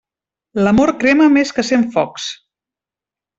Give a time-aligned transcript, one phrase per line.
[0.67, 2.27] L'amor crema més que cent focs.